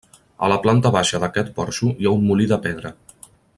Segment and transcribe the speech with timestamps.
[0.45, 2.95] A la planta baixa d'aquest porxo hi ha un molí de pedra.